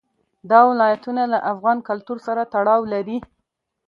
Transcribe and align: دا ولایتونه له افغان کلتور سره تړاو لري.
دا 0.49 0.59
ولایتونه 0.71 1.23
له 1.33 1.39
افغان 1.51 1.77
کلتور 1.87 2.17
سره 2.27 2.41
تړاو 2.53 2.81
لري. 2.93 3.17